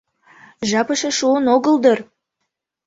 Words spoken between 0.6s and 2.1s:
-Жап эше шуын огыл дыр.